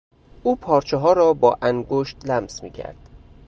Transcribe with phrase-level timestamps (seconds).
[0.43, 3.09] او پارچهها را با انگشت لمس میکرد.